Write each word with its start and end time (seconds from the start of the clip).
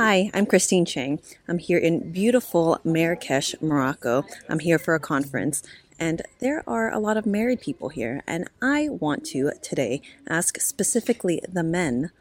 Hi, 0.00 0.30
I'm 0.32 0.46
Christine 0.46 0.84
Chang. 0.84 1.18
I'm 1.48 1.58
here 1.58 1.76
in 1.76 2.12
beautiful 2.12 2.78
Marrakesh, 2.84 3.56
Morocco. 3.60 4.24
I'm 4.48 4.60
here 4.60 4.78
for 4.78 4.94
a 4.94 5.00
conference, 5.00 5.60
and 5.98 6.22
there 6.38 6.62
are 6.68 6.88
a 6.94 7.00
lot 7.00 7.16
of 7.16 7.26
married 7.26 7.60
people 7.60 7.88
here. 7.88 8.22
And 8.24 8.48
I 8.62 8.90
want 8.90 9.26
to 9.32 9.50
today 9.60 10.00
ask 10.28 10.60
specifically 10.60 11.42
the 11.52 11.64
men 11.64 12.12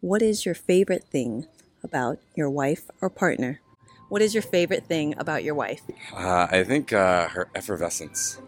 what 0.00 0.22
is 0.22 0.46
your 0.46 0.54
favorite 0.54 1.04
thing 1.04 1.46
about 1.84 2.16
your 2.34 2.48
wife 2.48 2.84
or 3.02 3.10
partner? 3.10 3.60
What 4.08 4.22
is 4.22 4.32
your 4.32 4.42
favorite 4.42 4.86
thing 4.86 5.14
about 5.18 5.44
your 5.44 5.54
wife? 5.54 5.82
Uh, 6.14 6.46
I 6.50 6.64
think 6.64 6.94
uh, 6.94 7.28
her 7.28 7.50
effervescence. 7.54 8.40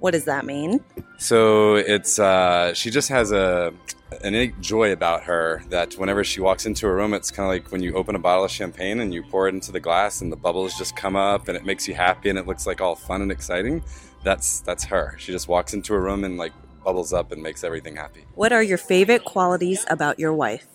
What 0.00 0.12
does 0.12 0.24
that 0.24 0.44
mean? 0.44 0.82
So 1.18 1.76
it's 1.76 2.18
uh, 2.18 2.74
she 2.74 2.90
just 2.90 3.08
has 3.10 3.32
a 3.32 3.72
an 4.10 4.34
innate 4.34 4.60
joy 4.60 4.92
about 4.92 5.22
her 5.22 5.62
that 5.68 5.94
whenever 5.94 6.24
she 6.24 6.40
walks 6.40 6.66
into 6.66 6.86
a 6.86 6.92
room, 6.92 7.14
it's 7.14 7.30
kind 7.30 7.44
of 7.46 7.50
like 7.50 7.70
when 7.70 7.82
you 7.82 7.94
open 7.94 8.16
a 8.16 8.18
bottle 8.18 8.44
of 8.44 8.50
champagne 8.50 9.00
and 9.00 9.14
you 9.14 9.22
pour 9.22 9.46
it 9.46 9.54
into 9.54 9.70
the 9.70 9.78
glass 9.78 10.20
and 10.20 10.32
the 10.32 10.36
bubbles 10.36 10.76
just 10.76 10.96
come 10.96 11.14
up 11.14 11.46
and 11.46 11.56
it 11.56 11.64
makes 11.64 11.86
you 11.86 11.94
happy 11.94 12.28
and 12.28 12.38
it 12.38 12.46
looks 12.46 12.66
like 12.66 12.80
all 12.80 12.96
fun 12.96 13.22
and 13.22 13.30
exciting. 13.30 13.84
That's 14.24 14.60
that's 14.60 14.84
her. 14.84 15.14
She 15.18 15.32
just 15.32 15.48
walks 15.48 15.74
into 15.74 15.94
a 15.94 16.00
room 16.00 16.24
and 16.24 16.36
like 16.38 16.52
bubbles 16.84 17.12
up 17.12 17.30
and 17.30 17.42
makes 17.42 17.62
everything 17.62 17.96
happy. 17.96 18.24
What 18.34 18.52
are 18.52 18.62
your 18.62 18.78
favorite 18.78 19.24
qualities 19.24 19.86
about 19.88 20.18
your 20.18 20.32
wife? 20.32 20.66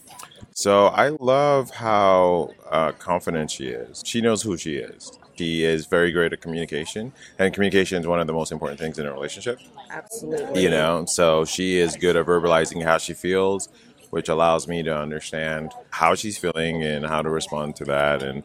So 0.57 0.85
I 0.87 1.09
love 1.09 1.69
how 1.69 2.53
uh, 2.71 2.93
confident 2.93 3.51
she 3.51 3.67
is. 3.67 4.01
She 4.05 4.21
knows 4.21 4.41
who 4.41 4.55
she 4.55 4.77
is. 4.77 5.11
She 5.37 5.65
is 5.65 5.85
very 5.85 6.13
great 6.13 6.31
at 6.31 6.39
communication, 6.39 7.11
and 7.37 7.53
communication 7.53 7.99
is 7.99 8.07
one 8.07 8.21
of 8.21 8.27
the 8.27 8.31
most 8.31 8.53
important 8.53 8.79
things 8.79 8.97
in 8.97 9.05
a 9.05 9.11
relationship. 9.11 9.59
Absolutely. 9.91 10.63
You 10.63 10.69
know, 10.69 11.03
so 11.07 11.43
she 11.43 11.75
is 11.75 11.97
good 11.97 12.15
at 12.15 12.25
verbalizing 12.25 12.81
how 12.85 12.99
she 12.99 13.13
feels, 13.13 13.67
which 14.11 14.29
allows 14.29 14.65
me 14.65 14.81
to 14.83 14.97
understand 14.97 15.73
how 15.89 16.15
she's 16.15 16.37
feeling 16.37 16.83
and 16.83 17.05
how 17.05 17.21
to 17.21 17.29
respond 17.29 17.75
to 17.75 17.83
that, 17.85 18.23
and 18.23 18.41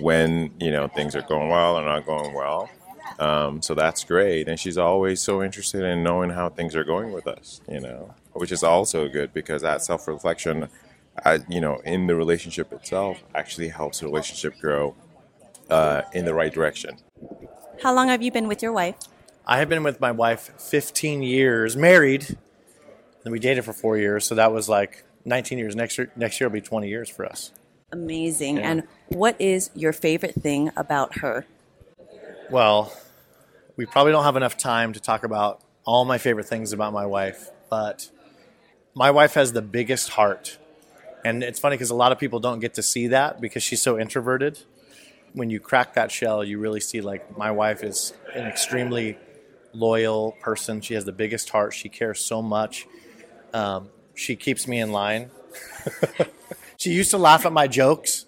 when 0.00 0.50
you 0.60 0.70
know 0.70 0.86
things 0.88 1.16
are 1.16 1.22
going 1.22 1.48
well 1.48 1.78
or 1.78 1.82
not 1.86 2.04
going 2.04 2.34
well. 2.34 2.68
Um, 3.18 3.62
so 3.62 3.74
that's 3.74 4.04
great, 4.04 4.48
and 4.48 4.60
she's 4.60 4.76
always 4.76 5.22
so 5.22 5.42
interested 5.42 5.82
in 5.82 6.02
knowing 6.02 6.28
how 6.28 6.50
things 6.50 6.76
are 6.76 6.84
going 6.84 7.10
with 7.10 7.26
us. 7.26 7.62
You 7.70 7.80
know, 7.80 8.14
which 8.34 8.52
is 8.52 8.62
also 8.62 9.08
good 9.08 9.32
because 9.32 9.62
that 9.62 9.82
self 9.82 10.06
reflection 10.06 10.68
I, 11.24 11.40
you 11.48 11.60
know, 11.60 11.76
in 11.84 12.06
the 12.06 12.14
relationship 12.14 12.72
itself 12.72 13.22
actually 13.34 13.68
helps 13.68 14.00
the 14.00 14.06
relationship 14.06 14.58
grow 14.58 14.94
uh, 15.70 16.02
in 16.12 16.24
the 16.24 16.34
right 16.34 16.52
direction. 16.52 16.98
How 17.82 17.94
long 17.94 18.08
have 18.08 18.22
you 18.22 18.30
been 18.32 18.48
with 18.48 18.62
your 18.62 18.72
wife? 18.72 18.96
I 19.46 19.58
have 19.58 19.68
been 19.68 19.82
with 19.82 20.00
my 20.00 20.10
wife 20.10 20.52
15 20.58 21.22
years, 21.22 21.76
married, 21.76 22.36
and 23.24 23.32
we 23.32 23.38
dated 23.38 23.64
for 23.64 23.72
four 23.72 23.98
years. 23.98 24.24
So 24.24 24.34
that 24.34 24.52
was 24.52 24.68
like 24.68 25.04
19 25.24 25.58
years. 25.58 25.76
Next 25.76 25.98
year, 25.98 26.10
next 26.16 26.40
year 26.40 26.48
will 26.48 26.54
be 26.54 26.60
20 26.60 26.88
years 26.88 27.08
for 27.08 27.26
us. 27.26 27.52
Amazing. 27.92 28.56
Yeah. 28.56 28.70
And 28.70 28.82
what 29.08 29.40
is 29.40 29.70
your 29.74 29.92
favorite 29.92 30.34
thing 30.34 30.70
about 30.76 31.18
her? 31.18 31.46
Well, 32.50 32.92
we 33.76 33.86
probably 33.86 34.12
don't 34.12 34.24
have 34.24 34.36
enough 34.36 34.56
time 34.56 34.92
to 34.92 35.00
talk 35.00 35.24
about 35.24 35.60
all 35.84 36.04
my 36.04 36.18
favorite 36.18 36.46
things 36.46 36.72
about 36.72 36.92
my 36.92 37.06
wife, 37.06 37.50
but 37.70 38.10
my 38.94 39.10
wife 39.10 39.34
has 39.34 39.52
the 39.52 39.62
biggest 39.62 40.10
heart. 40.10 40.58
And 41.24 41.42
it's 41.42 41.58
funny 41.58 41.74
because 41.74 41.90
a 41.90 41.94
lot 41.94 42.12
of 42.12 42.18
people 42.18 42.38
don't 42.38 42.60
get 42.60 42.74
to 42.74 42.82
see 42.82 43.08
that 43.08 43.40
because 43.40 43.62
she's 43.62 43.80
so 43.80 43.98
introverted. 43.98 44.58
When 45.32 45.50
you 45.50 45.58
crack 45.58 45.94
that 45.94 46.12
shell, 46.12 46.44
you 46.44 46.58
really 46.58 46.80
see 46.80 47.00
like 47.00 47.36
my 47.36 47.50
wife 47.50 47.82
is 47.82 48.12
an 48.34 48.46
extremely 48.46 49.18
loyal 49.72 50.32
person. 50.40 50.80
She 50.82 50.94
has 50.94 51.04
the 51.04 51.12
biggest 51.12 51.48
heart. 51.48 51.72
She 51.72 51.88
cares 51.88 52.20
so 52.20 52.42
much. 52.42 52.86
Um, 53.52 53.88
she 54.14 54.36
keeps 54.36 54.68
me 54.68 54.80
in 54.80 54.92
line. 54.92 55.30
she 56.76 56.90
used 56.92 57.10
to 57.10 57.18
laugh 57.18 57.46
at 57.46 57.52
my 57.52 57.66
jokes, 57.66 58.26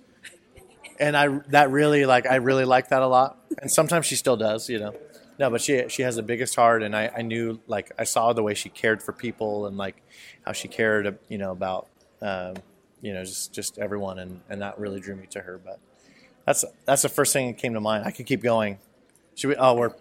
and 0.99 1.17
I 1.17 1.29
that 1.51 1.71
really 1.71 2.07
like 2.07 2.27
I 2.27 2.37
really 2.37 2.65
like 2.65 2.89
that 2.89 3.03
a 3.03 3.07
lot. 3.07 3.39
And 3.61 3.71
sometimes 3.71 4.07
she 4.07 4.17
still 4.17 4.37
does, 4.37 4.69
you 4.69 4.79
know. 4.79 4.95
No, 5.39 5.51
but 5.51 5.61
she 5.61 5.89
she 5.89 6.03
has 6.03 6.17
the 6.17 6.23
biggest 6.23 6.57
heart, 6.57 6.83
and 6.83 6.97
I, 6.97 7.13
I 7.15 7.23
knew 7.23 7.61
like 7.67 7.93
I 7.99 8.05
saw 8.05 8.33
the 8.33 8.43
way 8.43 8.55
she 8.55 8.69
cared 8.69 9.03
for 9.03 9.13
people 9.13 9.67
and 9.67 9.77
like 9.77 10.03
how 10.45 10.53
she 10.53 10.67
cared, 10.67 11.19
you 11.29 11.39
know, 11.39 11.53
about 11.53 11.89
um, 12.23 12.55
you 13.01 13.13
know 13.15 13.25
just 13.25 13.53
just 13.53 13.79
everyone, 13.79 14.19
and 14.19 14.41
and 14.49 14.61
that 14.63 14.79
really 14.79 15.01
drew 15.01 15.17
me 15.17 15.27
to 15.31 15.41
her. 15.41 15.59
But 15.65 15.79
that's 16.47 16.65
that's 16.85 17.03
the 17.03 17.09
first 17.09 17.33
thing 17.33 17.49
that 17.49 17.59
came 17.59 17.75
to 17.75 17.81
mind. 17.81 18.05
I 18.05 18.11
could 18.11 18.27
keep 18.27 18.43
going. 18.43 18.79
Should 19.35 19.49
we? 19.49 19.57
Oh, 19.57 19.75
we're 19.75 19.93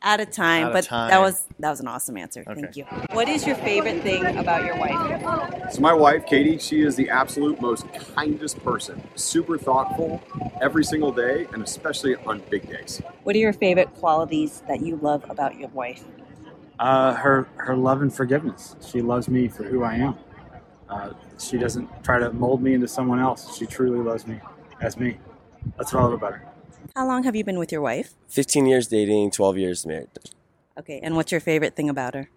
Out 0.00 0.20
of 0.20 0.30
time, 0.30 0.64
Out 0.64 0.68
of 0.68 0.72
but 0.74 0.84
time. 0.84 1.10
that 1.10 1.20
was 1.20 1.46
that 1.58 1.70
was 1.70 1.80
an 1.80 1.88
awesome 1.88 2.16
answer. 2.16 2.44
Thank 2.44 2.76
you. 2.76 2.84
What 3.12 3.28
is 3.28 3.46
your 3.46 3.56
favorite 3.56 4.02
thing 4.02 4.24
about 4.36 4.64
your 4.64 4.76
wife? 4.78 5.72
So 5.72 5.80
my 5.80 5.92
wife, 5.92 6.24
Katie, 6.26 6.58
she 6.58 6.82
is 6.82 6.94
the 6.94 7.08
absolute 7.10 7.60
most 7.60 7.86
kindest 8.14 8.62
person. 8.62 9.02
Super 9.16 9.58
thoughtful 9.58 10.22
every 10.60 10.84
single 10.84 11.10
day, 11.10 11.46
and 11.52 11.62
especially 11.62 12.14
on 12.16 12.42
big 12.50 12.68
days. 12.68 13.00
What 13.24 13.34
are 13.34 13.38
your 13.40 13.52
favorite 13.52 13.92
qualities 13.94 14.62
that 14.68 14.80
you 14.82 14.96
love 14.96 15.24
about 15.28 15.58
your 15.58 15.68
wife? 15.70 16.04
Uh, 16.78 17.14
her 17.14 17.48
her 17.56 17.76
love 17.76 18.02
and 18.02 18.14
forgiveness. 18.14 18.76
She 18.86 19.02
loves 19.02 19.28
me 19.28 19.48
for 19.48 19.64
who 19.64 19.82
I 19.82 19.94
am. 19.96 20.16
Uh, 20.88 21.10
she 21.38 21.58
doesn't 21.58 21.88
try 22.02 22.18
to 22.18 22.32
mold 22.32 22.62
me 22.62 22.74
into 22.74 22.88
someone 22.88 23.20
else. 23.20 23.56
She 23.56 23.66
truly 23.66 24.00
loves 24.00 24.26
me 24.26 24.40
as 24.80 24.96
me. 24.96 25.18
That's 25.76 25.92
what 25.92 26.00
I 26.00 26.04
love 26.04 26.12
about 26.14 26.32
her. 26.34 26.48
How 26.96 27.06
long 27.06 27.22
have 27.24 27.36
you 27.36 27.44
been 27.44 27.58
with 27.58 27.70
your 27.70 27.80
wife? 27.80 28.14
15 28.28 28.66
years 28.66 28.88
dating, 28.88 29.30
12 29.30 29.58
years 29.58 29.86
married. 29.86 30.08
Okay, 30.78 31.00
and 31.02 31.16
what's 31.16 31.32
your 31.32 31.40
favorite 31.40 31.76
thing 31.76 31.88
about 31.88 32.14
her? 32.14 32.28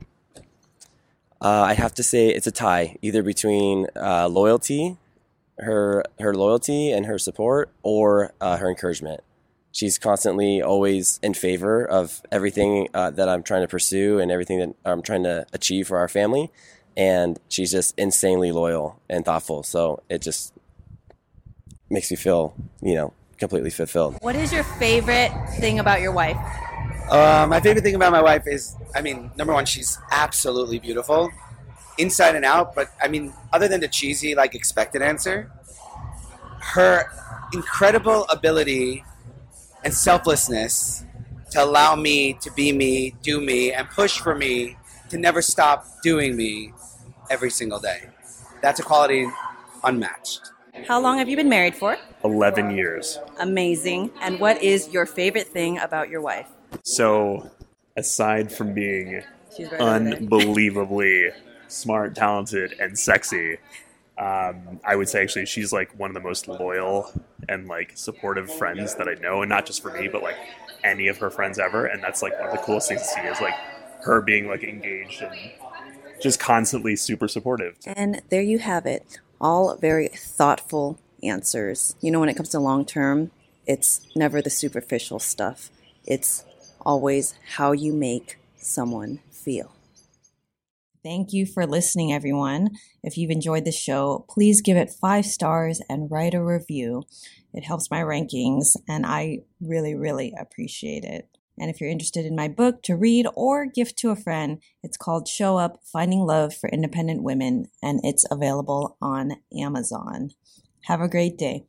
Uh, 1.41 1.61
I 1.61 1.73
have 1.73 1.93
to 1.95 2.03
say 2.03 2.29
it's 2.29 2.47
a 2.47 2.51
tie, 2.51 2.97
either 3.01 3.23
between 3.23 3.87
uh, 3.95 4.27
loyalty, 4.27 4.97
her 5.57 6.03
her 6.19 6.33
loyalty 6.33 6.91
and 6.91 7.05
her 7.05 7.17
support, 7.17 7.71
or 7.81 8.33
uh, 8.41 8.57
her 8.57 8.69
encouragement. 8.69 9.21
She's 9.71 9.97
constantly 9.97 10.61
always 10.61 11.19
in 11.23 11.33
favor 11.33 11.85
of 11.85 12.21
everything 12.31 12.89
uh, 12.93 13.09
that 13.11 13.29
I'm 13.29 13.41
trying 13.41 13.61
to 13.61 13.67
pursue 13.67 14.19
and 14.19 14.31
everything 14.31 14.59
that 14.59 14.75
I'm 14.85 15.01
trying 15.01 15.23
to 15.23 15.45
achieve 15.53 15.87
for 15.87 15.97
our 15.97 16.09
family. 16.09 16.51
And 16.97 17.39
she's 17.49 17.71
just 17.71 17.97
insanely 17.97 18.51
loyal 18.51 18.99
and 19.09 19.23
thoughtful. 19.23 19.63
So 19.63 20.03
it 20.09 20.21
just 20.21 20.53
makes 21.89 22.11
me 22.11 22.17
feel, 22.17 22.53
you 22.81 22.95
know, 22.95 23.13
completely 23.37 23.69
fulfilled. 23.69 24.17
What 24.21 24.35
is 24.35 24.51
your 24.53 24.63
favorite 24.63 25.31
thing 25.59 25.79
about 25.79 26.01
your 26.01 26.11
wife? 26.11 26.37
Uh, 27.09 27.45
my 27.49 27.59
favorite 27.59 27.81
thing 27.81 27.95
about 27.95 28.11
my 28.11 28.21
wife 28.21 28.43
is, 28.47 28.75
I 28.95 29.01
mean, 29.01 29.31
number 29.35 29.53
one, 29.53 29.65
she's 29.65 29.99
absolutely 30.11 30.79
beautiful, 30.79 31.29
inside 31.97 32.35
and 32.35 32.45
out. 32.45 32.73
But 32.73 32.89
I 33.01 33.07
mean, 33.07 33.33
other 33.51 33.67
than 33.67 33.81
the 33.81 33.87
cheesy, 33.87 34.35
like 34.35 34.55
expected 34.55 35.01
answer, 35.01 35.51
her 36.73 37.11
incredible 37.53 38.25
ability 38.29 39.03
and 39.83 39.93
selflessness 39.93 41.03
to 41.51 41.61
allow 41.61 41.95
me 41.95 42.33
to 42.41 42.51
be 42.51 42.71
me, 42.71 43.15
do 43.21 43.41
me, 43.41 43.73
and 43.73 43.89
push 43.89 44.19
for 44.19 44.35
me 44.35 44.77
to 45.09 45.17
never 45.17 45.41
stop 45.41 45.85
doing 46.01 46.37
me 46.37 46.73
every 47.31 47.49
single 47.49 47.79
day. 47.79 48.09
That's 48.61 48.79
a 48.79 48.83
quality 48.83 49.25
unmatched. 49.83 50.51
How 50.87 50.99
long 51.01 51.17
have 51.17 51.29
you 51.29 51.37
been 51.37 51.49
married 51.49 51.75
for? 51.75 51.97
11 52.23 52.71
years. 52.71 53.17
Amazing. 53.39 54.11
And 54.21 54.39
what 54.39 54.61
is 54.61 54.89
your 54.89 55.05
favorite 55.05 55.47
thing 55.47 55.79
about 55.79 56.09
your 56.09 56.21
wife? 56.21 56.47
So, 56.83 57.49
aside 57.95 58.51
from 58.51 58.73
being 58.73 59.23
She's 59.55 59.71
right 59.71 59.81
over 59.81 59.99
there. 60.03 60.13
unbelievably 60.13 61.29
smart, 61.67 62.15
talented, 62.15 62.75
and 62.79 62.97
sexy, 62.99 63.57
um, 64.17 64.79
I 64.85 64.95
would 64.95 65.09
say 65.09 65.21
actually 65.23 65.45
she's 65.45 65.71
like 65.73 65.97
one 65.97 66.09
of 66.09 66.13
the 66.13 66.19
most 66.21 66.47
loyal 66.47 67.11
and 67.49 67.67
like 67.67 67.93
supportive 67.95 68.51
friends 68.53 68.95
that 68.95 69.07
I 69.07 69.13
know, 69.15 69.41
and 69.41 69.49
not 69.49 69.65
just 69.65 69.81
for 69.81 69.91
me, 69.91 70.07
but 70.09 70.21
like 70.21 70.37
any 70.83 71.07
of 71.07 71.17
her 71.17 71.29
friends 71.29 71.59
ever. 71.59 71.85
And 71.85 72.03
that's 72.03 72.21
like 72.21 72.37
one 72.39 72.49
of 72.49 72.51
the 72.51 72.61
coolest 72.61 72.89
things 72.89 73.01
to 73.01 73.07
see 73.07 73.21
is 73.21 73.39
like 73.41 73.55
her 74.03 74.21
being 74.21 74.47
like 74.47 74.63
engaged 74.63 75.21
and 75.21 75.35
just 76.21 76.39
constantly 76.39 76.95
super 76.95 77.27
supportive. 77.27 77.77
And 77.85 78.21
there 78.29 78.41
you 78.41 78.59
have 78.59 78.85
it. 78.85 79.19
All 79.39 79.75
very 79.77 80.07
thoughtful 80.09 80.99
answers. 81.23 81.95
You 82.01 82.11
know, 82.11 82.19
when 82.19 82.29
it 82.29 82.35
comes 82.35 82.49
to 82.49 82.59
long 82.59 82.85
term, 82.85 83.31
it's 83.65 84.01
never 84.15 84.41
the 84.41 84.49
superficial 84.49 85.19
stuff, 85.19 85.69
it's 86.05 86.45
always 86.81 87.35
how 87.55 87.71
you 87.71 87.93
make 87.93 88.37
someone 88.57 89.19
feel. 89.31 89.71
Thank 91.03 91.33
you 91.33 91.47
for 91.47 91.65
listening, 91.65 92.13
everyone. 92.13 92.71
If 93.03 93.17
you've 93.17 93.31
enjoyed 93.31 93.65
the 93.65 93.71
show, 93.71 94.25
please 94.29 94.61
give 94.61 94.77
it 94.77 94.91
five 94.91 95.25
stars 95.25 95.81
and 95.89 96.11
write 96.11 96.35
a 96.35 96.43
review. 96.43 97.03
It 97.53 97.63
helps 97.63 97.89
my 97.89 98.01
rankings, 98.01 98.75
and 98.87 99.05
I 99.05 99.39
really, 99.59 99.95
really 99.95 100.33
appreciate 100.39 101.03
it. 101.03 101.27
And 101.61 101.69
if 101.69 101.79
you're 101.79 101.91
interested 101.91 102.25
in 102.25 102.35
my 102.35 102.47
book 102.47 102.81
to 102.83 102.95
read 102.95 103.27
or 103.35 103.67
gift 103.67 103.95
to 103.99 104.09
a 104.09 104.15
friend, 104.15 104.59
it's 104.81 104.97
called 104.97 105.27
Show 105.27 105.57
Up 105.57 105.79
Finding 105.83 106.21
Love 106.21 106.55
for 106.55 106.67
Independent 106.69 107.21
Women, 107.21 107.67
and 107.83 107.99
it's 108.03 108.25
available 108.31 108.97
on 108.99 109.33
Amazon. 109.55 110.31
Have 110.85 111.01
a 111.01 111.07
great 111.07 111.37
day. 111.37 111.67